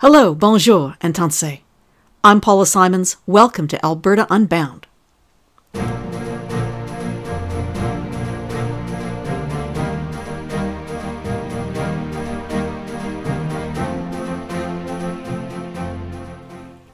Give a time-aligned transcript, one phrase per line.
[0.00, 1.60] Hello, bonjour, and tanse.
[2.24, 3.18] I'm Paula Simons.
[3.26, 4.86] Welcome to Alberta Unbound.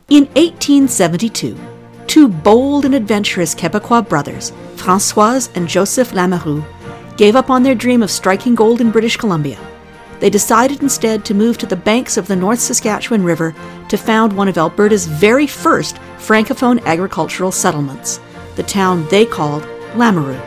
[0.09, 1.57] In 1872,
[2.09, 6.64] two bold and adventurous Quebecois brothers, Francois and Joseph Lamoureux,
[7.16, 9.61] gave up on their dream of striking gold in British Columbia
[10.20, 13.54] they decided instead to move to the banks of the North Saskatchewan River
[13.88, 18.20] to found one of Alberta's very first Francophone agricultural settlements,
[18.56, 19.62] the town they called
[19.94, 20.41] Lamoureux.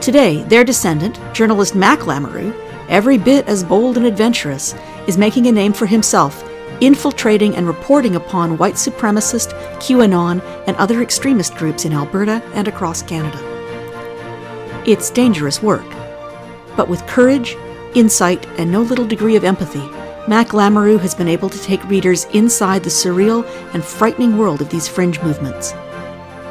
[0.00, 2.54] Today, their descendant, journalist Mac Lamoureux,
[2.88, 4.74] every bit as bold and adventurous,
[5.06, 6.44] is making a name for himself,
[6.80, 13.02] infiltrating and reporting upon white supremacist, QAnon, and other extremist groups in Alberta and across
[13.02, 13.38] Canada.
[14.86, 15.88] It's dangerous work,
[16.76, 17.56] but with courage
[17.94, 19.86] insight, and no little degree of empathy,
[20.28, 24.70] Mac Lamoureux has been able to take readers inside the surreal and frightening world of
[24.70, 25.74] these fringe movements.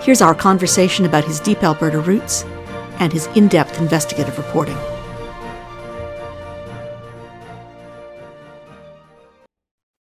[0.02, 2.44] Here's our conversation about his deep Alberta roots
[3.00, 4.78] and his in depth investigative reporting.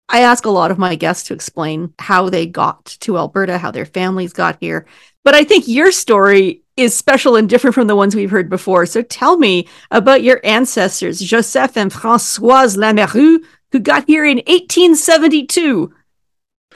[0.09, 3.71] I ask a lot of my guests to explain how they got to Alberta, how
[3.71, 4.87] their families got here.
[5.25, 8.87] But I think your story is special and different from the ones we've heard before.
[8.87, 15.93] So tell me about your ancestors, Joseph and Françoise Lamoureux, who got here in 1872.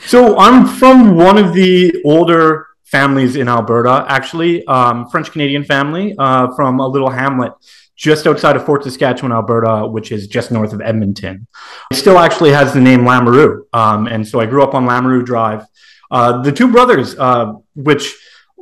[0.00, 6.14] So I'm from one of the older families in Alberta, actually, um, French Canadian family
[6.19, 7.52] uh, from a little hamlet
[7.97, 11.47] just outside of Fort Saskatchewan, Alberta, which is just north of Edmonton.
[11.91, 13.62] It still actually has the name Lamoureux.
[13.72, 15.64] Um, and so I grew up on Lamoureux Drive.
[16.11, 18.14] Uh, the two brothers, uh, which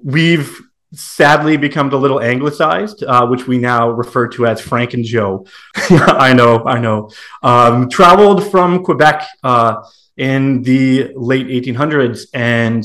[0.04, 0.60] we've
[0.92, 5.46] sadly become a little anglicized, uh, which we now refer to as Frank and Joe.
[5.90, 7.10] I know, I know.
[7.42, 9.82] Um, traveled from Quebec uh,
[10.16, 12.84] in the late 1800s and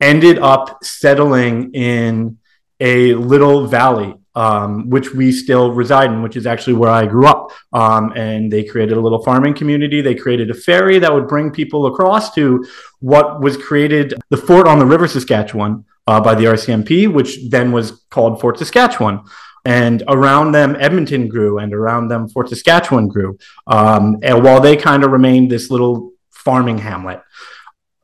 [0.00, 2.38] ended up settling in
[2.80, 4.16] a little valley.
[4.36, 7.52] Um, which we still reside in, which is actually where I grew up.
[7.72, 10.00] Um, and they created a little farming community.
[10.00, 12.66] They created a ferry that would bring people across to
[12.98, 17.72] what was created the fort on the River Saskatchewan, uh, by the RCMP, which then
[17.72, 19.24] was called Fort Saskatchewan.
[19.64, 23.38] And around them, Edmonton grew, and around them, Fort Saskatchewan grew.
[23.66, 27.22] Um, and while they kind of remained this little farming hamlet,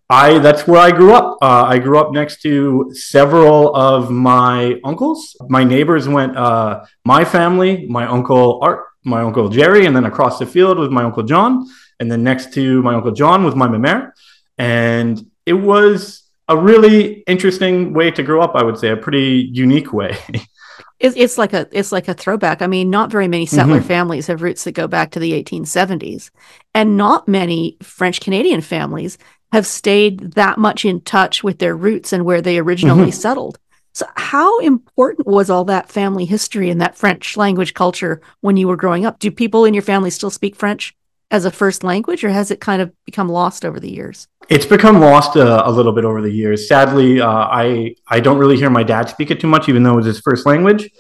[0.09, 1.37] I that's where I grew up.
[1.41, 5.37] Uh, I grew up next to several of my uncles.
[5.49, 10.41] My neighbors went uh, my family, my uncle Art, my uncle Jerry, and then across
[10.41, 11.65] the field was my uncle John,
[12.01, 14.11] and then next to my uncle John was my mère.
[14.59, 18.55] And it was a really interesting way to grow up.
[18.55, 20.19] I would say a pretty unique way.
[20.99, 22.61] it's, it's like a it's like a throwback.
[22.61, 23.87] I mean, not very many settler mm-hmm.
[23.87, 26.31] families have roots that go back to the 1870s,
[26.75, 29.17] and not many French Canadian families
[29.53, 33.11] have stayed that much in touch with their roots and where they originally mm-hmm.
[33.11, 33.59] settled.
[33.93, 38.67] So, how important was all that family history and that French language culture when you
[38.67, 39.21] were growing up?
[39.21, 40.97] Do people in your family still speak French?
[41.31, 44.27] As a first language, or has it kind of become lost over the years?
[44.49, 46.67] It's become lost uh, a little bit over the years.
[46.67, 49.93] Sadly, uh, I I don't really hear my dad speak it too much, even though
[49.93, 50.91] it was his first language.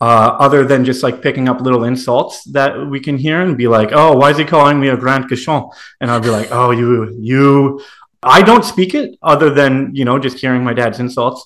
[0.00, 3.66] Uh, other than just like picking up little insults that we can hear and be
[3.66, 6.70] like, "Oh, why is he calling me a grand cochon?" And I'll be like, "Oh,
[6.70, 7.80] you you."
[8.22, 11.44] I don't speak it other than you know just hearing my dad's insults,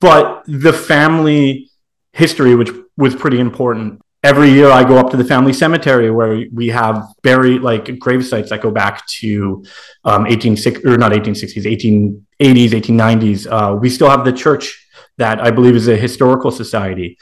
[0.00, 1.70] but the family
[2.12, 6.44] history, which was pretty important, every year I go up to the family cemetery where
[6.52, 9.64] we have buried like grave sites that go back to
[10.04, 13.46] um, 18 or not 1860s, 1880s, 1890s.
[13.50, 14.86] Uh, we still have the church
[15.16, 17.18] that I believe is a historical society.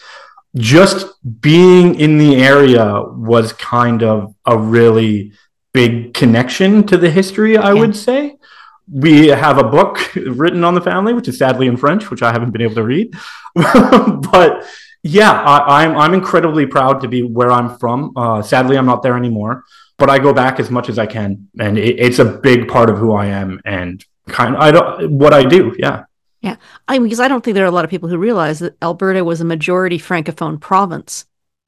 [0.56, 1.06] Just
[1.40, 5.32] being in the area was kind of a really
[5.72, 7.80] big connection to the history, I yeah.
[7.80, 8.36] would say.
[8.90, 12.32] We have a book written on the family, which is sadly in French, which I
[12.32, 13.14] haven't been able to read.
[13.54, 14.66] but
[15.08, 18.12] yeah, I, am I'm, I'm incredibly proud to be where I'm from.
[18.14, 19.64] Uh, sadly, I'm not there anymore,
[19.96, 22.90] but I go back as much as I can, and it, it's a big part
[22.90, 25.74] of who I am and kind of I don't what I do.
[25.78, 26.04] Yeah.
[26.40, 26.54] Yeah,
[26.86, 28.76] I mean, because I don't think there are a lot of people who realize that
[28.80, 31.24] Alberta was a majority francophone province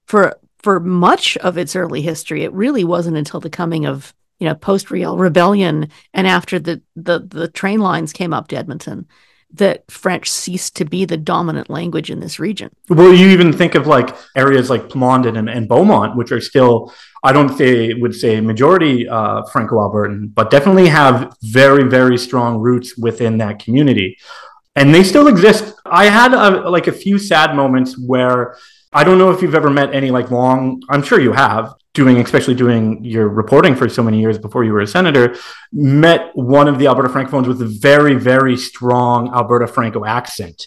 [0.06, 2.44] for for much of its early history.
[2.44, 6.82] It really wasn't until the coming of you know post Riel rebellion and after the
[6.94, 9.08] the the train lines came up to Edmonton
[9.52, 12.70] that French ceased to be the dominant language in this region.
[12.88, 16.92] Well, you even think of like areas like Plamondon and, and Beaumont, which are still,
[17.24, 22.96] I don't say would say majority uh, Franco-Albertan, but definitely have very, very strong roots
[22.96, 24.16] within that community.
[24.76, 25.74] And they still exist.
[25.84, 28.56] I had a, like a few sad moments where
[28.92, 32.18] I don't know if you've ever met any like long, I'm sure you have, doing,
[32.18, 35.34] especially doing your reporting for so many years before you were a senator,
[35.72, 40.66] met one of the Alberta Francophones with a very, very strong Alberta Franco accent.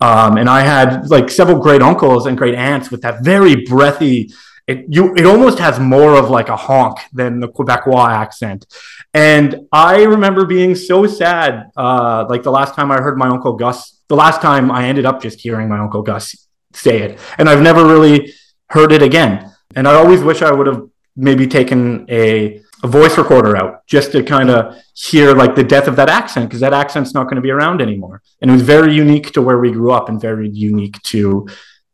[0.00, 4.32] Um, and I had like several great uncles and great aunts with that very breathy.
[4.66, 8.66] It you it almost has more of like a honk than the Quebecois accent.
[9.12, 11.70] And I remember being so sad.
[11.76, 15.04] Uh, like the last time I heard my uncle Gus, the last time I ended
[15.04, 18.32] up just hearing my uncle Gus say it, and I've never really
[18.70, 19.53] heard it again.
[19.76, 24.12] And I always wish I would have maybe taken a, a voice recorder out just
[24.12, 27.36] to kind of hear like the death of that accent because that accent's not going
[27.36, 28.22] to be around anymore.
[28.40, 31.48] And it was very unique to where we grew up and very unique to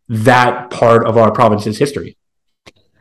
[0.09, 2.17] that part of our province's history.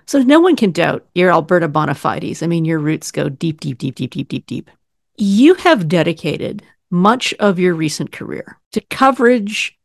[0.06, 2.42] So no one can doubt your Alberta bona fides.
[2.42, 4.72] I mean, your roots go deep, deep, deep, deep, deep, deep, deep.
[5.18, 9.78] You have dedicated much of your recent career to coverage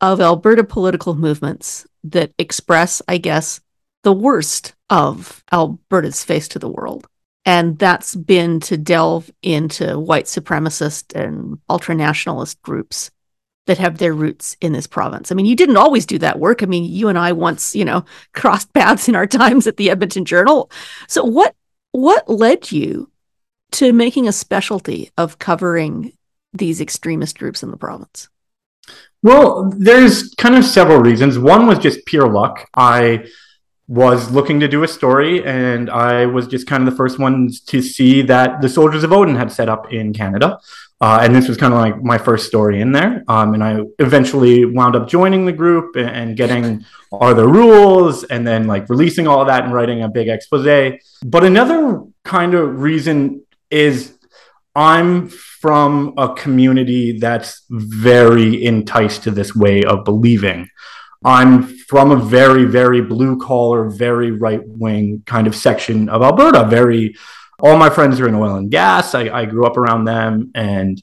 [0.00, 3.60] of Alberta political movements that express, I guess,
[4.02, 7.06] the worst of Alberta's face to the world.
[7.44, 13.10] And that's been to delve into white supremacist and ultranationalist groups
[13.66, 15.30] that have their roots in this province.
[15.30, 16.62] I mean, you didn't always do that work.
[16.62, 18.04] I mean, you and I once, you know,
[18.34, 20.70] crossed paths in our times at the Edmonton Journal.
[21.08, 21.54] So what
[21.92, 23.10] what led you
[23.72, 26.12] to making a specialty of covering
[26.52, 28.28] these extremist groups in the province?
[29.22, 31.38] Well, there's kind of several reasons.
[31.38, 32.68] One was just pure luck.
[32.74, 33.26] I
[33.88, 37.60] was looking to do a story, and I was just kind of the first ones
[37.62, 40.58] to see that the Soldiers of Odin had set up in Canada.
[41.00, 43.24] Uh, and this was kind of like my first story in there.
[43.26, 48.22] Um, and I eventually wound up joining the group and, and getting all the rules
[48.22, 50.94] and then like releasing all of that and writing a big expose.
[51.24, 54.16] But another kind of reason is
[54.76, 60.68] I'm from a community that's very enticed to this way of believing.
[61.24, 66.64] I'm from a very, very blue collar, very right wing kind of section of Alberta.
[66.64, 67.14] Very,
[67.60, 69.14] all my friends are in oil and gas.
[69.14, 71.02] I, I grew up around them, and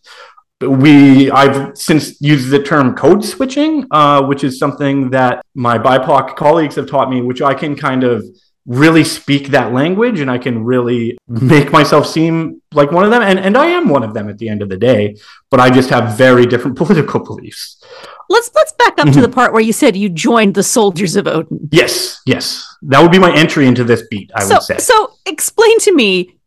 [0.62, 6.36] we I've since used the term code switching, uh, which is something that my BIPOC
[6.36, 8.26] colleagues have taught me, which I can kind of
[8.66, 13.24] really speak that language and I can really make myself seem like one of them.
[13.24, 15.16] And, and I am one of them at the end of the day,
[15.50, 17.84] but I just have very different political beliefs
[18.30, 19.12] let's let's back up mm-hmm.
[19.14, 21.70] to the part where you said you joined the soldiers of Odin.
[21.72, 24.32] Yes, yes, that would be my entry into this beat.
[24.36, 24.78] I so, would say.
[24.78, 26.38] So, explain to me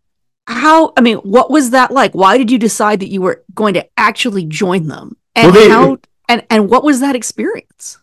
[0.46, 0.92] how.
[0.96, 2.14] I mean, what was that like?
[2.14, 5.16] Why did you decide that you were going to actually join them?
[5.34, 5.98] And well, they, how?
[6.28, 7.98] And and what was that experience?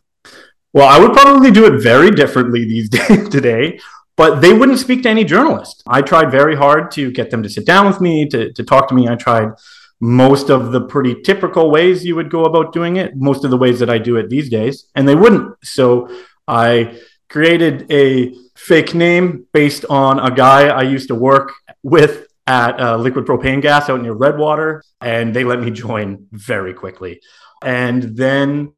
[0.72, 3.80] Well, I would probably do it very differently these days today.
[4.16, 5.82] But they wouldn't speak to any journalist.
[5.88, 8.90] I tried very hard to get them to sit down with me, to, to talk
[8.90, 9.08] to me.
[9.08, 9.52] I tried
[10.00, 13.58] most of the pretty typical ways you would go about doing it, most of the
[13.58, 15.56] ways that I do it these days, and they wouldn't.
[15.64, 16.10] So
[16.48, 17.00] I
[17.30, 21.54] created a fake name based on a guy I used to work
[21.84, 26.74] with at uh, Liquid Propane Gas out near Redwater, and they let me join very
[26.74, 27.22] quickly.
[27.62, 28.74] And then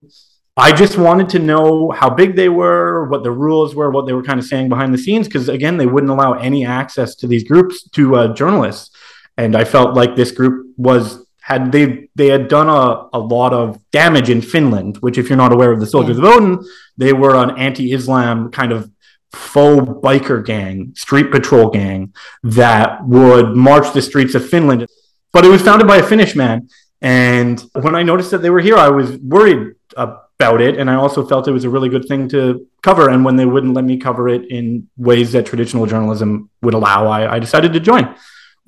[0.57, 4.13] I just wanted to know how big they were, what the rules were, what they
[4.13, 7.27] were kind of saying behind the scenes, because again, they wouldn't allow any access to
[7.27, 8.95] these groups to uh, journalists
[9.37, 13.53] and I felt like this group was had they they had done a, a lot
[13.53, 16.27] of damage in Finland, which if you're not aware of the Soldiers yeah.
[16.27, 16.65] of Odin,
[16.97, 18.89] they were an anti-Islam kind of
[19.33, 22.13] faux biker gang, street patrol gang
[22.43, 24.87] that would march the streets of Finland.
[25.33, 26.69] But it was founded by a Finnish man.
[27.01, 30.77] And when I noticed that they were here, I was worried about it.
[30.77, 33.09] And I also felt it was a really good thing to cover.
[33.09, 37.07] And when they wouldn't let me cover it in ways that traditional journalism would allow,
[37.07, 38.13] I, I decided to join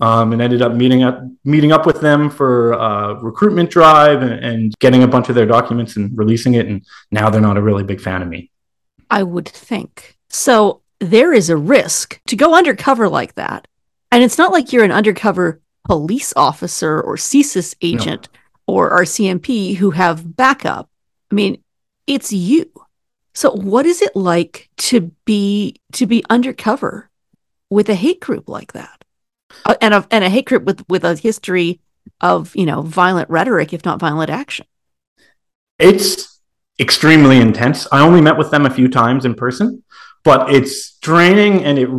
[0.04, 4.34] um, and ended up meeting up meeting up with them for a recruitment drive and,
[4.34, 6.68] and getting a bunch of their documents and releasing it.
[6.68, 8.52] And now they're not a really big fan of me.
[9.10, 10.82] I would think so.
[11.00, 13.66] There is a risk to go undercover like that,
[14.12, 18.74] and it's not like you're an undercover police officer or CSIS agent no.
[18.74, 20.90] or RCMP who have backup.
[21.32, 21.64] I mean,
[22.08, 22.70] it's you.
[23.34, 27.10] So what is it like to be to be undercover
[27.70, 29.03] with a hate group like that?
[29.66, 31.80] Uh, and a and a hate group with with a history
[32.22, 34.66] of you know violent rhetoric, if not violent action.
[35.80, 36.40] It's
[36.80, 37.88] extremely intense.
[37.92, 39.84] I only met with them a few times in person,
[40.24, 41.90] but it's draining and it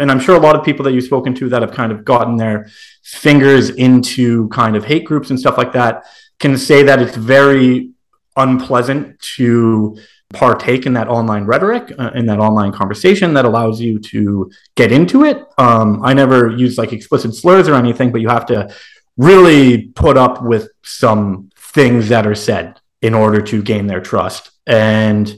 [0.00, 2.04] and I'm sure a lot of people that you've spoken to that have kind of
[2.04, 2.68] gotten their
[3.02, 6.04] fingers into kind of hate groups and stuff like that
[6.38, 7.90] can say that it's very
[8.36, 9.98] unpleasant to
[10.34, 14.92] partake in that online rhetoric uh, in that online conversation that allows you to get
[14.92, 18.68] into it um, i never use like explicit slurs or anything but you have to
[19.16, 24.50] really put up with some things that are said in order to gain their trust
[24.66, 25.34] and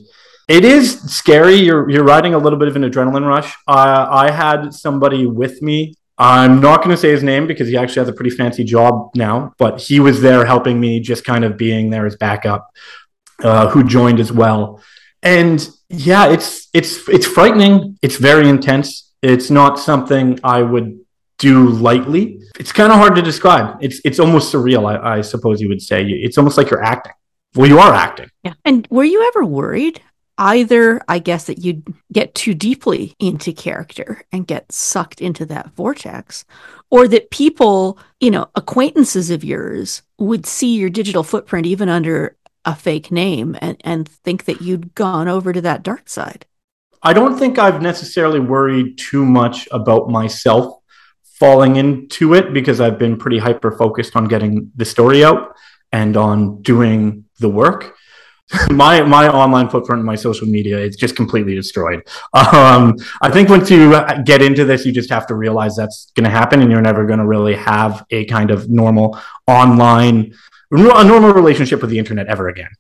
[0.51, 1.55] It is scary.
[1.55, 3.55] You're you're riding a little bit of an adrenaline rush.
[3.69, 5.95] Uh, I had somebody with me.
[6.19, 9.11] I'm not going to say his name because he actually has a pretty fancy job
[9.15, 12.63] now, but he was there helping me, just kind of being there as backup.
[13.43, 14.83] Uh, who joined as well,
[15.23, 17.99] and yeah, it's it's it's frightening.
[18.03, 19.13] It's very intense.
[19.23, 21.01] It's not something I would
[21.39, 22.41] do lightly.
[22.59, 23.79] It's kind of hard to describe.
[23.81, 26.05] It's it's almost surreal, I, I suppose you would say.
[26.05, 27.13] It's almost like you're acting.
[27.55, 28.29] Well, you are acting.
[28.45, 28.55] Yeah.
[28.65, 30.01] And were you ever worried
[30.41, 35.71] either I guess that you'd get too deeply into character and get sucked into that
[35.75, 36.47] vortex,
[36.91, 42.37] or that people, you know, acquaintances of yours would see your digital footprint even under
[42.65, 46.47] a fake name and, and think that you'd gone over to that dark side.
[47.03, 50.77] I don't think I've necessarily worried too much about myself
[51.23, 55.57] falling into it because I've been pretty hyper focused on getting the story out
[55.91, 57.97] and on doing the work.
[58.71, 62.03] my my online footprint, and my social media, it's just completely destroyed.
[62.35, 63.91] Um, I think once you
[64.25, 67.07] get into this, you just have to realize that's going to happen, and you're never
[67.07, 70.35] going to really have a kind of normal online,
[70.71, 72.71] a normal relationship with the internet ever again.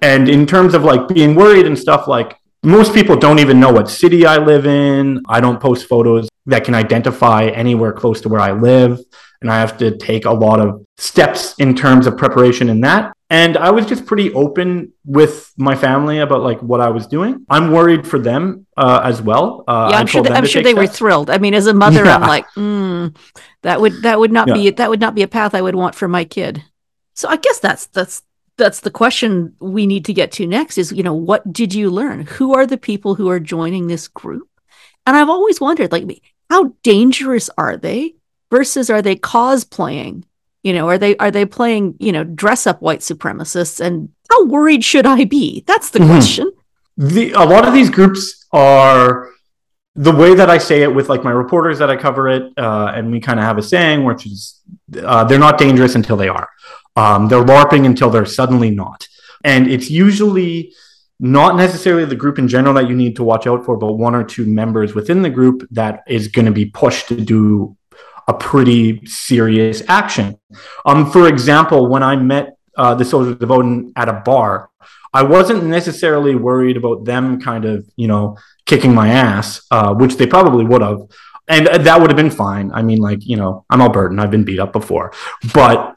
[0.00, 3.72] And in terms of like being worried and stuff, like most people don't even know
[3.72, 5.22] what city I live in.
[5.28, 9.00] I don't post photos that can identify anywhere close to where I live.
[9.40, 13.12] And I have to take a lot of steps in terms of preparation in that.
[13.28, 17.46] And I was just pretty open with my family about like what I was doing.
[17.48, 19.64] I'm worried for them uh, as well.
[19.66, 20.24] Uh, yeah, I'm sure.
[20.26, 20.90] I'm sure they steps.
[20.90, 21.30] were thrilled.
[21.30, 22.16] I mean, as a mother, yeah.
[22.16, 23.16] I'm like, mm,
[23.62, 24.54] that would that would not yeah.
[24.54, 26.62] be that would not be a path I would want for my kid.
[27.14, 28.22] So I guess that's that's
[28.58, 30.78] that's the question we need to get to next.
[30.78, 32.26] Is you know what did you learn?
[32.26, 34.48] Who are the people who are joining this group?
[35.06, 38.14] And I've always wondered, like, how dangerous are they
[38.50, 40.24] versus are they cosplaying
[40.62, 44.44] you know, are they are they playing, you know, dress up white supremacists and how
[44.44, 45.64] worried should I be?
[45.66, 46.10] That's the mm-hmm.
[46.10, 46.52] question.
[46.96, 49.30] The a lot of these groups are
[49.94, 52.92] the way that I say it with like my reporters that I cover it, uh,
[52.94, 54.60] and we kind of have a saying, which is
[55.02, 56.48] uh, they're not dangerous until they are.
[56.96, 59.08] Um, they're LARPing until they're suddenly not.
[59.44, 60.72] And it's usually
[61.18, 64.14] not necessarily the group in general that you need to watch out for, but one
[64.14, 67.76] or two members within the group that is going to be pushed to do
[68.28, 70.38] a pretty serious action.
[70.84, 74.70] Um, for example, when I met uh, the soldiers of Odin at a bar,
[75.12, 80.16] I wasn't necessarily worried about them kind of, you know, kicking my ass, uh, which
[80.16, 81.00] they probably would have.
[81.48, 82.72] And that would have been fine.
[82.72, 85.12] I mean, like, you know, I'm Albertan, I've been beat up before.
[85.52, 85.91] But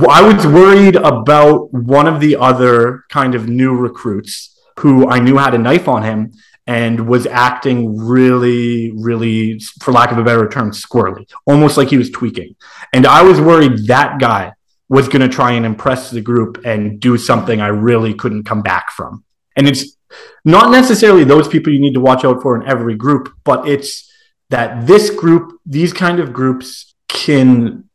[0.00, 5.36] I was worried about one of the other kind of new recruits who I knew
[5.36, 6.32] had a knife on him
[6.66, 11.98] and was acting really, really, for lack of a better term, squirrely, almost like he
[11.98, 12.54] was tweaking.
[12.92, 14.52] And I was worried that guy
[14.88, 18.62] was going to try and impress the group and do something I really couldn't come
[18.62, 19.24] back from.
[19.56, 19.96] And it's
[20.44, 24.10] not necessarily those people you need to watch out for in every group, but it's
[24.50, 27.88] that this group, these kind of groups can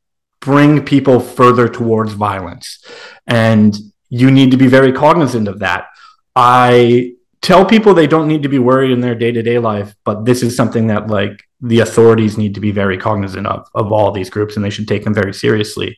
[0.51, 2.68] bring people further towards violence.
[3.27, 3.77] And
[4.10, 5.82] you need to be very cognizant of that.
[6.36, 10.42] I tell people they don't need to be worried in their day-to-day life but this
[10.42, 14.30] is something that like the authorities need to be very cognizant of of all these
[14.36, 15.89] groups and they should take them very seriously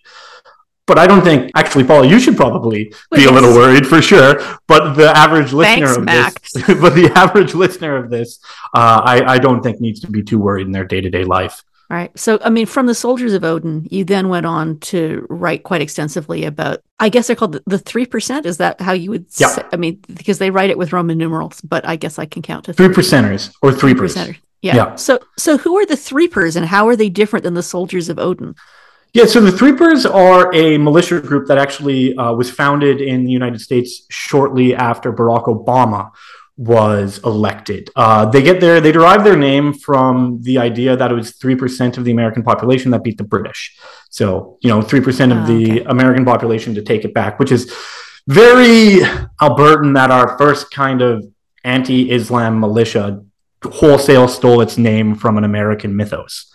[0.89, 4.41] but I don't think actually, Paul, you should probably be a little worried for sure.
[4.68, 6.53] But the average listener Thanks, of Max.
[6.53, 8.39] this, but the average listener of this,
[8.74, 11.24] uh, I, I don't think needs to be too worried in their day to day
[11.24, 11.63] life.
[11.91, 12.17] All right.
[12.19, 15.81] So, I mean, from the Soldiers of Odin, you then went on to write quite
[15.81, 18.46] extensively about, I guess they're called the, 3%.
[18.46, 19.48] Is that how you would yeah.
[19.48, 19.63] say?
[19.74, 22.65] I mean, because they write it with Roman numerals, but I guess I can count
[22.65, 24.38] to three percenters or three percenters.
[24.62, 24.75] Yeah.
[24.75, 24.96] yeah.
[24.96, 28.19] So, so who are the Threepers and how are they different than the Soldiers of
[28.19, 28.55] Odin?
[29.13, 33.31] Yeah, so the Threepers are a militia group that actually uh, was founded in the
[33.31, 36.12] United States shortly after Barack Obama
[36.60, 37.89] was elected.
[37.96, 41.56] Uh, they get their they derive their name from the idea that it was three
[41.56, 43.80] percent of the American population that beat the British.
[44.10, 45.84] So you know, three percent of oh, the okay.
[45.86, 47.74] American population to take it back, which is
[48.28, 49.00] very
[49.39, 49.94] Albertan.
[49.94, 51.25] That our first kind of
[51.63, 53.24] anti-Islam militia
[53.63, 56.54] wholesale stole its name from an American mythos.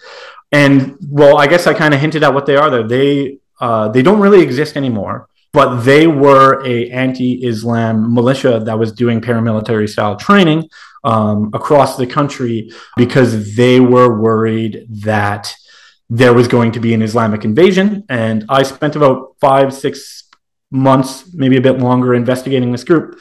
[0.52, 2.68] And well, I guess I kind of hinted at what they are.
[2.68, 8.76] There, they uh, they don't really exist anymore but they were a anti-Islam militia that
[8.76, 10.68] was doing paramilitary style training
[11.04, 15.54] um, across the country because they were worried that
[16.11, 18.04] there was going to be an Islamic invasion.
[18.08, 20.28] And I spent about five, six
[20.73, 23.20] months, maybe a bit longer, investigating this group.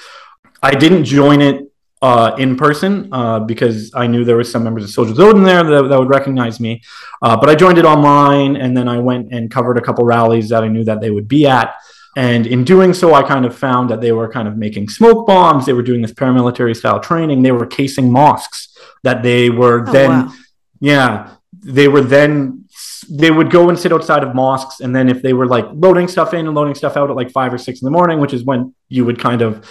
[0.64, 1.72] I didn't join it
[2.02, 5.64] uh, in person uh, because I knew there was some members of Soldiers Odin there
[5.64, 6.82] that, that would recognize me.
[7.22, 10.50] Uh, but I joined it online, and then I went and covered a couple rallies
[10.50, 11.76] that I knew that they would be at.
[12.16, 15.26] And in doing so, I kind of found that they were kind of making smoke
[15.26, 15.66] bombs.
[15.66, 17.42] They were doing this paramilitary style training.
[17.42, 20.34] They were casing mosques that they were Oh, then, wow.
[20.80, 22.66] yeah, they were then,
[23.10, 24.80] they would go and sit outside of mosques.
[24.80, 27.32] And then if they were like loading stuff in and loading stuff out at like
[27.32, 29.68] five or six in the morning, which is when you would kind of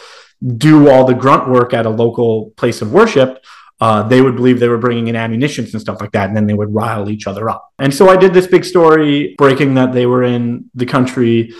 [0.56, 3.44] do all the grunt work at a local place of worship,
[3.80, 6.46] uh, they would believe they were bringing in ammunitions and stuff like that, and then
[6.46, 7.68] they would rile each other up.
[7.78, 11.52] And so I did this big story breaking that they were in the country,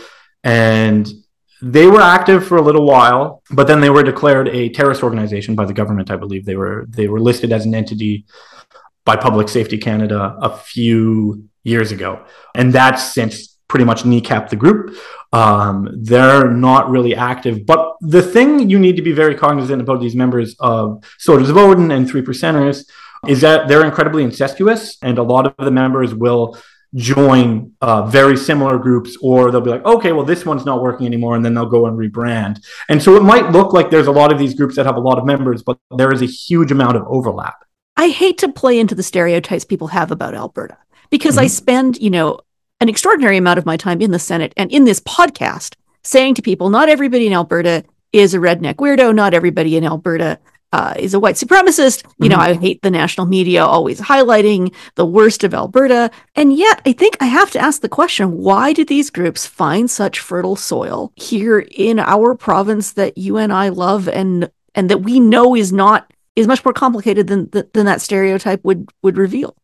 [0.45, 1.09] and
[1.63, 5.55] they were active for a little while, but then they were declared a terrorist organization
[5.55, 6.11] by the government.
[6.11, 8.27] I believe they were they were listed as an entity
[9.05, 14.57] by Public Safety Canada a few years ago, and that's since pretty much kneecapped the
[14.57, 14.95] group.
[15.33, 17.65] Um, they're not really active.
[17.65, 21.57] But the thing you need to be very cognizant about these members of Soldiers of
[21.57, 22.85] Odin and Three Percenters
[23.29, 26.59] is that they're incredibly incestuous, and a lot of the members will
[26.95, 31.07] join uh, very similar groups, or they'll be like, okay, well, this one's not working
[31.07, 32.63] anymore, and then they'll go and rebrand.
[32.89, 35.01] And so it might look like there's a lot of these groups that have a
[35.01, 37.65] lot of members, but there is a huge amount of overlap.
[37.97, 40.77] I hate to play into the stereotypes people have about Alberta
[41.11, 41.51] because I Mhm.
[41.51, 42.39] spend, you know,
[42.81, 46.43] an extraordinary amount of my time in the Senate and in this podcast saying to
[46.43, 49.15] people, not everybody in Alberta is a redneck weirdo.
[49.15, 50.39] Not everybody in Alberta
[50.73, 52.05] uh, is a white supremacist.
[52.19, 52.49] You know, Mhm.
[52.49, 56.11] I hate the national media always highlighting the worst of Alberta.
[56.35, 59.91] And yet, I think I have to ask the question why do these groups find
[59.91, 65.03] such fertile soil here in our province that you and I love and and that
[65.03, 69.55] we know is not is much more complicated than than that stereotype would would reveal.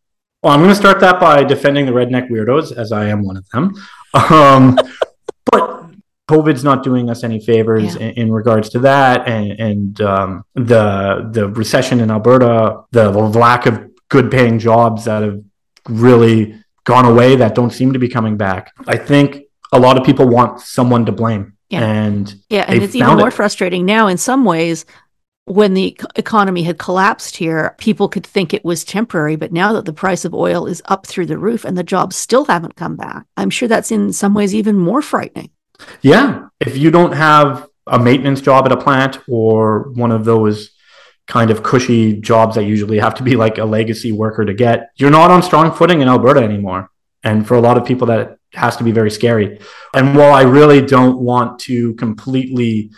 [0.43, 3.37] Well, I'm going to start that by defending the redneck weirdos, as I am one
[3.37, 3.75] of them.
[4.15, 4.79] Um,
[5.51, 5.88] but
[6.29, 8.03] COVID's not doing us any favors Yeah.
[8.09, 13.67] in, in regards to that, and, and um, the the recession in Alberta, the lack
[13.67, 13.75] of
[14.09, 15.41] good paying jobs that have
[15.89, 16.55] really
[16.85, 18.73] gone away that don't seem to be coming back.
[18.87, 19.43] I think
[19.73, 21.85] a lot of people want someone to blame, Yeah.
[21.85, 23.35] and Yeah, and it's even more it.
[23.35, 24.85] frustrating now in some ways
[25.45, 29.87] when the economy had collapsed here, people could think it was temporary, but now that
[29.87, 32.97] the price of oil is up through the roof and the jobs still haven't come
[32.97, 35.49] back, I'm sure that's in some ways even more frightening.
[36.03, 36.49] Yeah.
[36.61, 40.71] If you don't have a maintenance job at a plant or one of those
[41.27, 44.91] kind of cushy jobs that usually have to be like a legacy worker to get,
[44.97, 46.91] you're not on strong footing in Alberta anymore.
[47.23, 49.59] And for a lot of people, that has to be very scary.
[49.95, 52.91] And while I really don't want to completely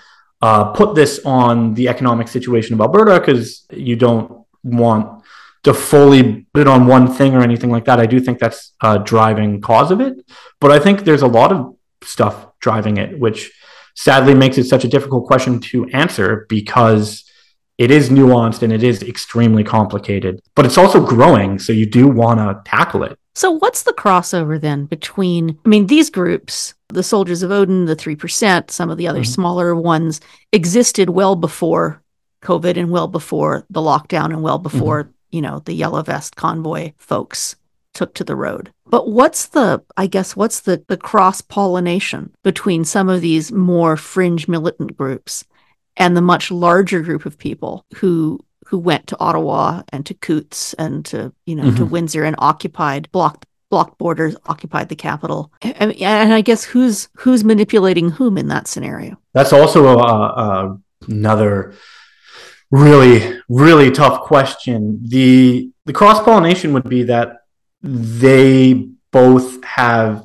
[0.42, 5.24] uh, put this on the economic situation of Alberta, because you don't want
[5.64, 8.72] to fully put it on one thing or anything like that, I do think that's
[8.80, 10.14] a driving cause of it.
[10.60, 13.52] But I think there's a lot of stuff driving it, which
[13.94, 17.24] sadly makes it such a difficult question to answer because
[17.78, 21.58] it is nuanced and it is extremely complicated, but it's also growing.
[21.58, 23.18] So you do want to tackle it.
[23.34, 27.94] So, what's the crossover then between, I mean, these groups, the Soldiers of Odin, the
[27.96, 29.26] 3%, some of the other Mhm.
[29.26, 30.20] smaller ones,
[30.52, 32.02] existed well before
[32.42, 36.92] COVID and well before the lockdown and well before, you know, the Yellow Vest convoy
[36.98, 37.54] folks
[38.00, 38.72] took to the road.
[38.86, 43.94] But what's the, I guess, what's the, the cross pollination between some of these more
[43.98, 45.44] fringe militant groups
[45.98, 50.74] and the much larger group of people who who went to Ottawa and to Coots
[50.74, 51.90] and to you know to Mhm.
[51.90, 55.52] Windsor and occupied blocked blocked borders, occupied the capital.
[55.62, 59.18] And, and I guess who's who's manipulating whom in that scenario?
[59.34, 61.74] That's also a, a, another
[62.70, 65.00] really, really tough question.
[65.06, 67.39] The the cross pollination would be that
[67.82, 70.24] they both have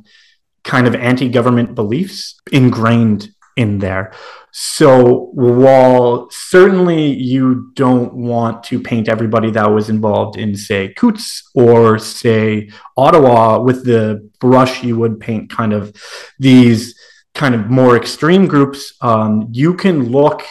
[0.63, 4.13] kind of anti government beliefs ingrained in there.
[4.51, 11.49] So while certainly you don't want to paint everybody that was involved in, say, Coots
[11.53, 15.93] or say Ottawa with the brush you would paint kind of
[16.39, 16.97] these
[17.33, 20.43] kind of more extreme groups, um, you can look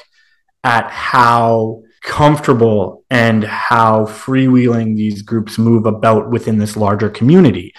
[0.63, 7.75] at how comfortable and how freewheeling these groups move about within this larger community.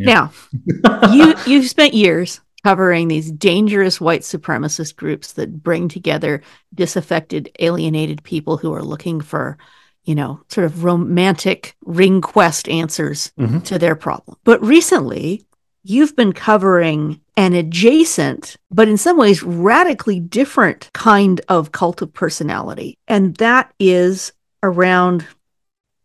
[0.00, 0.32] Now,
[1.12, 6.42] you you've spent years covering these dangerous white supremacist groups that bring together
[6.74, 9.56] disaffected, alienated people who are looking for,
[10.04, 13.62] you know, sort of romantic ring quest answers Mhm.
[13.64, 14.36] to their problem.
[14.44, 15.46] But recently,
[15.88, 22.12] you've been covering an adjacent, but in some ways radically different kind of cult of
[22.12, 22.98] personality.
[23.08, 25.26] And that is around, I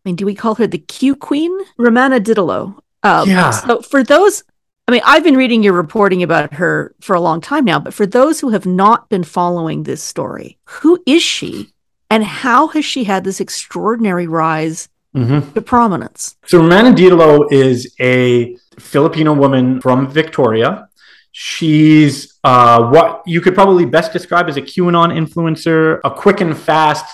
[0.06, 1.52] mean, do we call her the Q Queen?
[1.76, 2.78] Romana Didulo.
[3.02, 3.50] Um, Yeah.
[3.50, 4.42] So for those,
[4.88, 7.92] I mean, I've been reading your reporting about her for a long time now, but
[7.94, 11.72] for those who have not been following this story, who is she
[12.10, 15.52] and how has she had this extraordinary rise Mhm.
[15.54, 16.36] to prominence?
[16.46, 20.88] So Romana Didulo is a Filipino woman from Victoria.
[21.32, 26.56] She's uh, what you could probably best describe as a QAnon influencer, a quick and
[26.56, 27.04] fast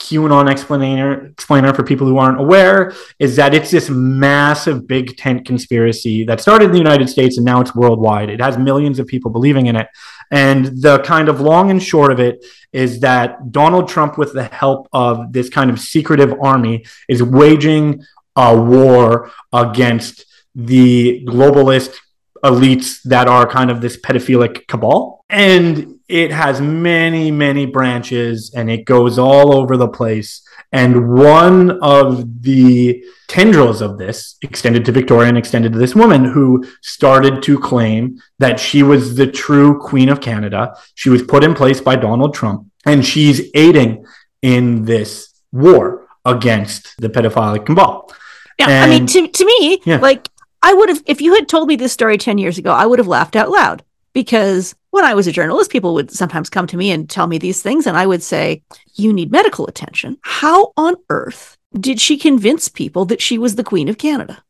[0.00, 5.46] QAnon explainer explainer for people who aren't aware is that it's this massive big tent
[5.46, 8.30] conspiracy that started in the United States and now it's worldwide.
[8.30, 9.88] It has millions of people believing in it.
[10.30, 14.44] And the kind of long and short of it is that Donald Trump, with the
[14.44, 18.02] help of this kind of secretive army, is waging
[18.36, 21.96] a war against the globalist
[22.44, 25.24] elites that are kind of this pedophilic cabal.
[25.28, 30.42] And it has many, many branches and it goes all over the place.
[30.72, 36.24] And one of the tendrils of this extended to Victoria and extended to this woman
[36.24, 40.74] who started to claim that she was the true Queen of Canada.
[40.94, 44.04] She was put in place by Donald Trump and she's aiding
[44.42, 48.10] in this war against the pedophilic cabal.
[48.58, 49.98] Yeah, and, I mean, to, to me, yeah.
[49.98, 50.28] like
[50.62, 52.98] I would have, if you had told me this story 10 years ago, I would
[52.98, 56.76] have laughed out loud because when I was a journalist, people would sometimes come to
[56.76, 58.62] me and tell me these things, and I would say,
[58.94, 60.18] You need medical attention.
[60.22, 64.42] How on earth did she convince people that she was the Queen of Canada?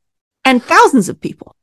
[0.44, 1.54] And thousands of people.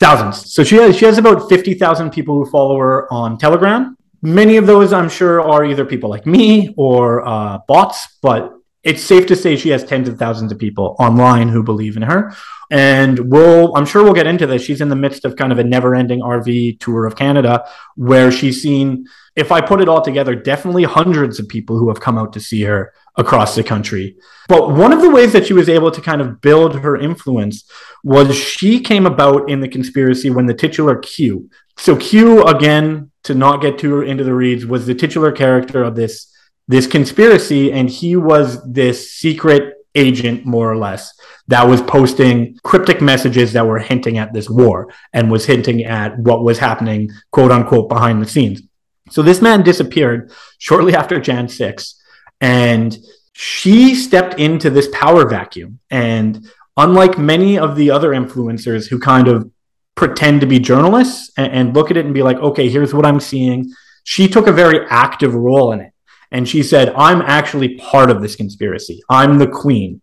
[0.00, 0.52] Thousands.
[0.52, 3.96] So she has she has about 50,000 people who follow her on Telegram.
[4.22, 8.52] Many of those, I'm sure, are either people like me or uh, bots, but
[8.86, 12.02] it's safe to say she has tens of thousands of people online who believe in
[12.02, 12.32] her
[12.70, 14.62] and we'll, I'm sure we'll get into this.
[14.62, 18.30] She's in the midst of kind of a never ending RV tour of Canada where
[18.30, 22.16] she's seen, if I put it all together, definitely hundreds of people who have come
[22.16, 24.16] out to see her across the country.
[24.48, 27.68] But one of the ways that she was able to kind of build her influence
[28.02, 31.50] was she came about in the conspiracy when the titular Q.
[31.76, 35.96] So Q, again, to not get too into the reads, was the titular character of
[35.96, 36.32] this
[36.68, 41.12] this conspiracy, and he was this secret agent, more or less,
[41.48, 46.18] that was posting cryptic messages that were hinting at this war and was hinting at
[46.18, 48.62] what was happening, quote unquote, behind the scenes.
[49.10, 52.02] So this man disappeared shortly after Jan 6,
[52.40, 52.96] and
[53.32, 55.78] she stepped into this power vacuum.
[55.90, 59.50] And unlike many of the other influencers who kind of
[59.94, 63.06] pretend to be journalists and, and look at it and be like, okay, here's what
[63.06, 63.72] I'm seeing,
[64.04, 65.92] she took a very active role in it.
[66.30, 69.00] And she said, I'm actually part of this conspiracy.
[69.08, 70.00] I'm the queen.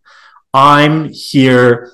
[0.52, 1.92] I'm here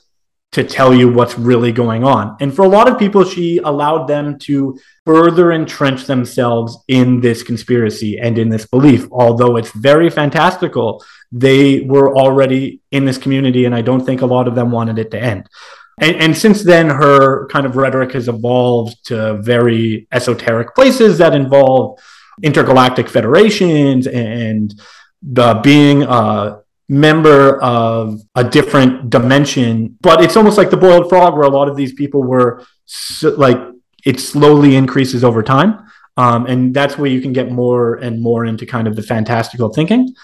[0.52, 2.36] to tell you what's really going on.
[2.40, 7.44] And for a lot of people, she allowed them to further entrench themselves in this
[7.44, 9.06] conspiracy and in this belief.
[9.12, 14.26] Although it's very fantastical, they were already in this community, and I don't think a
[14.26, 15.48] lot of them wanted it to end.
[16.00, 21.34] And, and since then, her kind of rhetoric has evolved to very esoteric places that
[21.34, 22.00] involve
[22.42, 24.74] intergalactic federations and
[25.22, 29.96] the being a member of a different dimension.
[30.00, 33.30] But it's almost like the boiled frog, where a lot of these people were so,
[33.30, 33.58] like
[34.04, 35.86] it slowly increases over time.
[36.16, 39.72] Um, and that's where you can get more and more into kind of the fantastical
[39.72, 40.14] thinking.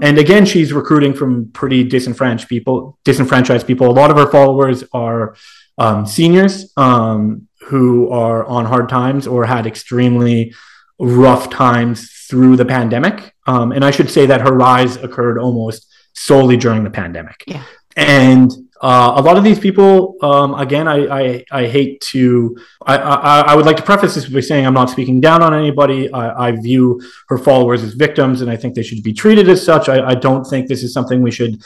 [0.00, 2.98] And again, she's recruiting from pretty disenfranchised people.
[3.04, 3.90] Disenfranchised people.
[3.90, 5.36] A lot of her followers are
[5.78, 10.54] um, seniors um, who are on hard times or had extremely
[11.02, 13.34] rough times through the pandemic.
[13.46, 17.42] Um, and I should say that her rise occurred almost solely during the pandemic.
[17.46, 17.64] Yeah.
[17.96, 22.96] And uh, a lot of these people, um, again, I, I, I, hate to, I,
[22.96, 26.10] I, I, would like to preface this by saying I'm not speaking down on anybody.
[26.12, 29.64] I, I, view her followers as victims and I think they should be treated as
[29.64, 29.88] such.
[29.88, 31.62] I, I don't think this is something we should,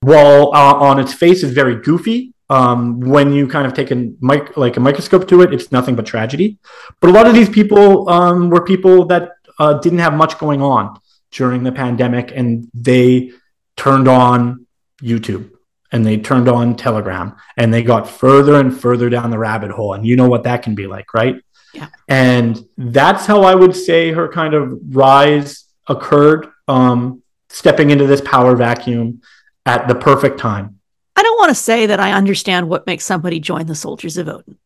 [0.00, 4.10] while uh, on its face is very goofy, um, when you kind of take a
[4.20, 6.58] mic like a microscope to it, it's nothing but tragedy.
[7.00, 10.60] But a lot of these people um, were people that uh, didn't have much going
[10.60, 10.98] on
[11.30, 13.30] during the pandemic, and they
[13.76, 14.66] turned on
[15.00, 15.50] YouTube
[15.92, 19.94] and they turned on Telegram, and they got further and further down the rabbit hole.
[19.94, 21.36] And you know what that can be like, right?
[21.74, 21.88] Yeah.
[22.08, 28.20] And that's how I would say her kind of rise occurred, um, stepping into this
[28.20, 29.22] power vacuum
[29.66, 30.79] at the perfect time
[31.16, 34.28] I don't want to say that I understand what makes somebody join the Soldiers of
[34.28, 34.56] Odin,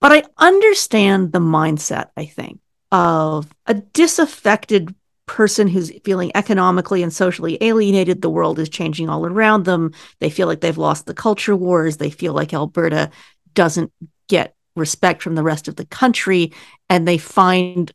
[0.00, 2.60] but I understand the mindset, I think,
[2.92, 4.94] of a disaffected
[5.26, 8.20] person who's feeling economically and socially alienated.
[8.20, 9.92] The world is changing all around them.
[10.18, 11.98] They feel like they've lost the culture wars.
[11.98, 13.10] They feel like Alberta
[13.54, 13.92] doesn't
[14.28, 16.52] get respect from the rest of the country.
[16.88, 17.92] And they find,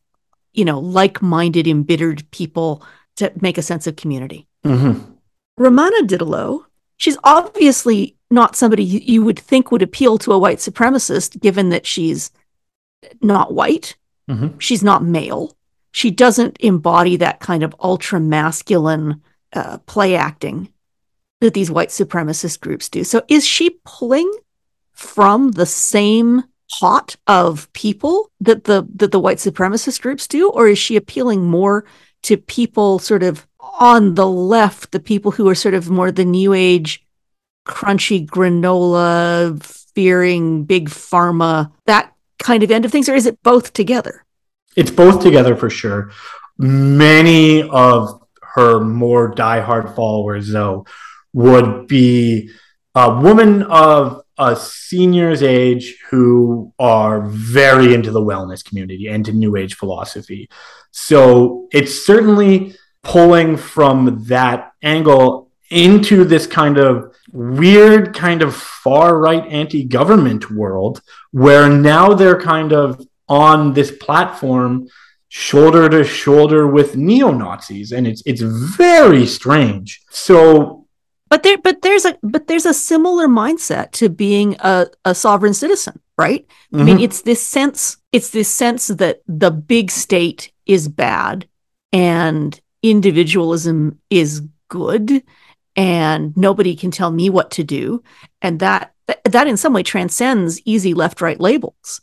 [0.54, 2.84] you know, like minded, embittered people
[3.17, 4.48] to make a sense of community.
[4.63, 5.12] Mm-hmm.
[5.58, 6.65] Romana Didulo
[6.97, 11.86] she's obviously not somebody you would think would appeal to a white supremacist, given that
[11.86, 12.31] she's
[13.21, 13.95] not white,
[14.29, 14.58] mm-hmm.
[14.58, 15.55] she's not male,
[15.91, 19.21] she doesn't embody that kind of ultra masculine
[19.53, 20.69] uh, play acting
[21.41, 23.03] that these white supremacist groups do.
[23.03, 24.31] So, is she pulling
[24.93, 26.43] from the same
[26.79, 31.45] pot of people that the that the white supremacist groups do or is she appealing
[31.45, 31.86] more
[32.23, 33.47] to people sort of
[33.80, 37.06] on the left the people who are sort of more the new age
[37.68, 39.62] crunchy granola
[39.96, 44.26] fearing big pharma that kind of end of things or is it both together
[44.76, 46.12] it's both together for sure
[46.58, 50.86] many of her more diehard followers though
[51.34, 52.50] would be
[52.96, 59.32] a woman of a senior's age who are very into the wellness community and to
[59.32, 60.50] new age philosophy.
[60.92, 69.18] So it's certainly pulling from that angle into this kind of weird, kind of far
[69.20, 74.88] right anti government world where now they're kind of on this platform
[75.30, 77.91] shoulder to shoulder with neo Nazis.
[77.91, 80.02] And it's, it's very strange.
[80.10, 80.86] So
[81.30, 85.54] but there but there's a but there's a similar mindset to being a, a sovereign
[85.54, 86.80] citizen right mm-hmm.
[86.80, 87.04] i mean mm-hmm.
[87.04, 91.48] it's this sense it's this sense that the big state is bad
[91.91, 95.24] and individualism is good
[95.76, 98.04] and nobody can tell me what to do
[98.41, 98.93] and that
[99.24, 102.02] that in some way transcends easy left right labels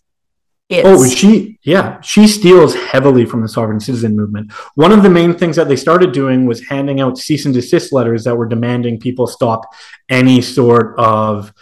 [0.69, 0.89] it's...
[0.89, 4.53] Oh, she, yeah, she steals heavily from the sovereign citizen movement.
[4.75, 7.93] One of the main things that they started doing was handing out cease and desist
[7.93, 9.67] letters that were demanding people stop
[10.09, 11.53] any sort of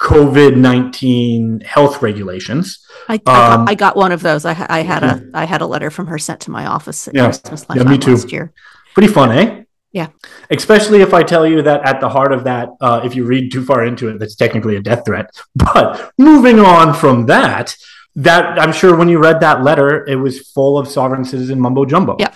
[0.00, 2.86] COVID nineteen health regulations.
[3.08, 4.44] I, I, got, um, I, got, one of those.
[4.44, 7.14] I, I, had a I had a letter from her sent to my office at
[7.14, 8.12] yeah, Christmas yeah, me too.
[8.12, 8.52] last year.
[8.94, 9.64] Pretty fun, eh?
[9.92, 10.08] Yeah.
[10.50, 13.50] Especially if I tell you that at the heart of that, uh, if you read
[13.50, 15.30] too far into it, that's technically a death threat.
[15.54, 17.74] But moving on from that,
[18.16, 21.84] that I'm sure when you read that letter, it was full of sovereign citizen mumbo
[21.84, 22.16] jumbo.
[22.18, 22.34] Yeah.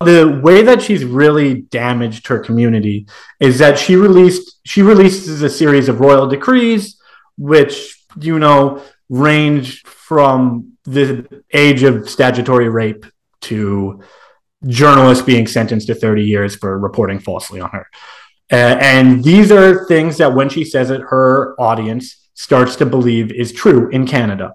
[0.00, 3.08] The way that she's really damaged her community
[3.40, 7.00] is that she released she releases a series of royal decrees,
[7.36, 13.06] which you know range from the age of statutory rape
[13.40, 14.02] to
[14.66, 17.86] journalists being sentenced to 30 years for reporting falsely on her.
[18.50, 23.30] Uh, and these are things that when she says it, her audience starts to believe
[23.32, 24.54] is true in Canada.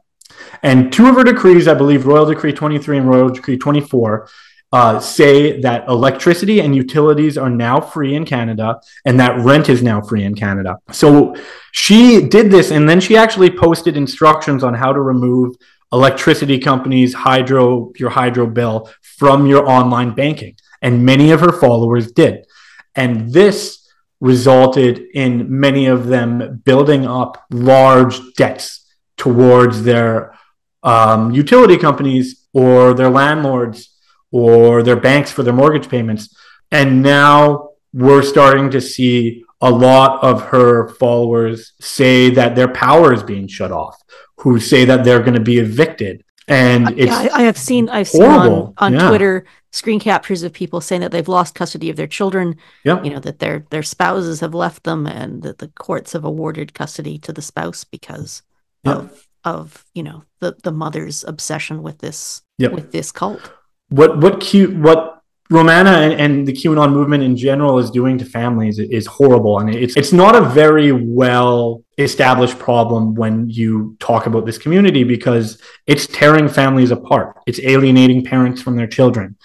[0.63, 4.27] And two of her decrees, I believe Royal Decree 23 and Royal Decree 24,
[4.73, 9.83] uh, say that electricity and utilities are now free in Canada and that rent is
[9.83, 10.79] now free in Canada.
[10.91, 11.35] So
[11.71, 15.55] she did this and then she actually posted instructions on how to remove
[15.91, 20.55] electricity companies, hydro, your hydro bill from your online banking.
[20.81, 22.47] And many of her followers did.
[22.95, 23.87] And this
[24.21, 30.33] resulted in many of them building up large debts towards their
[30.81, 33.92] um, utility companies or their landlords
[34.33, 36.35] or their banks for their mortgage payments.
[36.71, 43.13] And now we're starting to see a lot of her followers say that their power
[43.13, 43.95] is being shut off,
[44.39, 46.23] who say that they're going to be evicted.
[46.47, 49.07] And it's yeah, I, have seen I've seen on, on yeah.
[49.07, 52.57] Twitter screen captures of people saying that they've lost custody of their children.
[52.83, 53.01] Yeah.
[53.03, 56.73] You know, that their their spouses have left them and that the courts have awarded
[56.73, 58.41] custody to the spouse because
[58.83, 58.95] yeah.
[58.95, 63.53] of of you know the the mother's obsession with this with this cult.
[63.93, 68.25] What what cute what Romana and, and, the QAnon movement in general is doing to
[68.25, 74.25] families is horrible, and it's it's not a very well established problem when you talk
[74.25, 77.37] about this community because it's tearing families apart.
[77.45, 79.37] It's alienating parents from their children.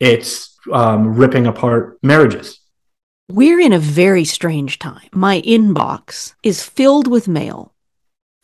[0.00, 2.60] It's um, ripping apart marriages.
[3.30, 5.08] We're in a very strange time.
[5.12, 7.72] My inbox is filled with mail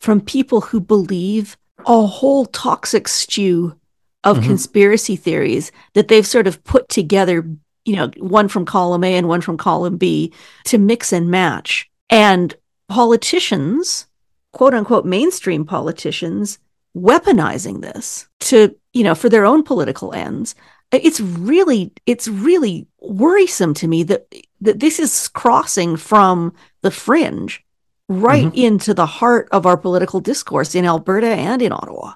[0.00, 3.76] from people who believe a whole toxic stew
[4.24, 4.48] of mm-hmm.
[4.48, 7.48] conspiracy theories that they've sort of put together,
[7.84, 10.32] you know, one from column A and one from column B
[10.64, 11.90] to mix and match.
[12.08, 12.54] And
[12.88, 14.06] politicians,
[14.52, 16.58] quote unquote, mainstream politicians,
[16.96, 20.54] weaponizing this to, you know, for their own political ends.
[20.92, 24.26] It's really, it's really worrisome to me that
[24.60, 26.52] that this is crossing from
[26.82, 27.64] the fringe
[28.08, 28.58] right mm-hmm.
[28.58, 32.14] into the heart of our political discourse in Alberta and in Ottawa.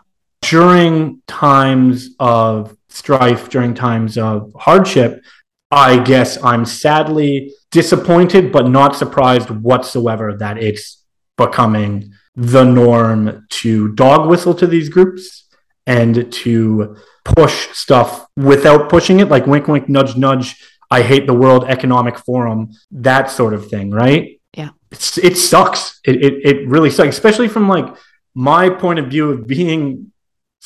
[0.51, 5.23] During times of strife, during times of hardship,
[5.71, 11.03] I guess I'm sadly disappointed, but not surprised whatsoever that it's
[11.37, 15.49] becoming the norm to dog whistle to these groups
[15.87, 20.63] and to push stuff without pushing it, like wink, wink, nudge, nudge.
[20.91, 24.41] I hate the World Economic Forum, that sort of thing, right?
[24.57, 24.71] Yeah.
[24.91, 26.01] It's, it sucks.
[26.05, 27.87] It, it, it really sucks, especially from like
[28.35, 30.13] my point of view of being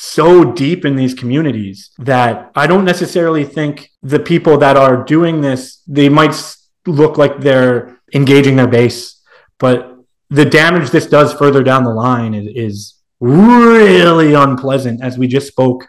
[0.00, 5.40] so deep in these communities that I don't necessarily think the people that are doing
[5.40, 6.40] this, they might
[6.86, 9.20] look like they're engaging their base,
[9.58, 9.96] but
[10.30, 15.48] the damage this does further down the line is, is really unpleasant as we just
[15.48, 15.88] spoke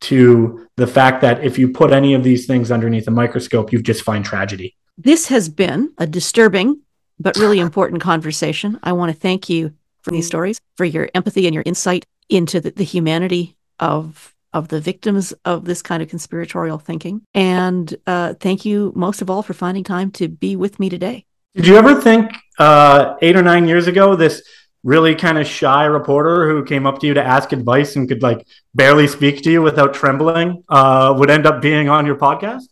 [0.00, 3.80] to the fact that if you put any of these things underneath a microscope, you
[3.80, 4.74] just find tragedy.
[4.98, 6.80] This has been a disturbing
[7.20, 8.80] but really important conversation.
[8.82, 12.60] I want to thank you for these stories, for your empathy and your insight into
[12.60, 17.22] the, the humanity of of the victims of this kind of conspiratorial thinking.
[17.34, 21.26] And uh, thank you most of all for finding time to be with me today.
[21.56, 24.42] Did you ever think uh, eight or nine years ago this
[24.84, 28.22] really kind of shy reporter who came up to you to ask advice and could
[28.22, 32.62] like barely speak to you without trembling uh, would end up being on your podcast?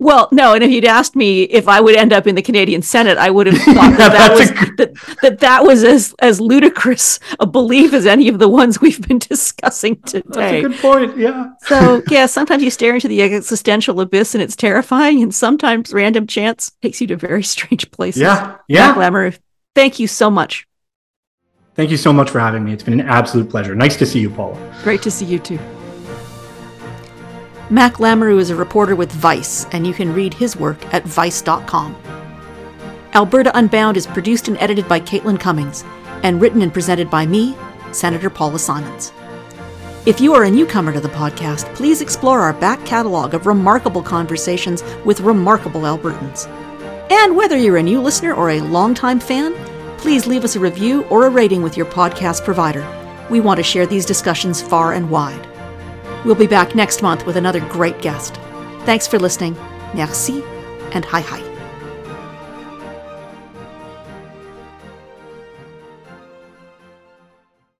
[0.00, 2.82] Well, no, and if you'd asked me if I would end up in the Canadian
[2.82, 7.18] Senate, I would have thought that that was that, that that was as as ludicrous
[7.40, 10.22] a belief as any of the ones we've been discussing today.
[10.28, 11.18] That's a good point.
[11.18, 11.50] Yeah.
[11.62, 16.28] so yeah, sometimes you stare into the existential abyss and it's terrifying, and sometimes random
[16.28, 18.22] chance takes you to very strange places.
[18.22, 18.58] Yeah.
[18.68, 18.94] Yeah.
[18.94, 19.32] Glamour,
[19.74, 20.64] thank you so much.
[21.74, 22.72] Thank you so much for having me.
[22.72, 23.74] It's been an absolute pleasure.
[23.74, 24.56] Nice to see you, Paula.
[24.82, 25.58] Great to see you too.
[27.70, 31.94] Mack Lamoureux is a reporter with Vice, and you can read his work at vice.com.
[33.12, 35.84] Alberta Unbound is produced and edited by Caitlin Cummings,
[36.22, 37.54] and written and presented by me,
[37.92, 39.12] Senator Paula Simons.
[40.06, 44.02] If you are a newcomer to the podcast, please explore our back catalog of remarkable
[44.02, 46.46] conversations with remarkable Albertans.
[47.10, 49.54] And whether you're a new listener or a longtime fan,
[49.98, 52.86] please leave us a review or a rating with your podcast provider.
[53.28, 55.46] We want to share these discussions far and wide.
[56.24, 58.34] We'll be back next month with another great guest.
[58.84, 59.54] Thanks for listening.
[59.94, 60.42] Merci
[60.92, 61.57] and hi hi.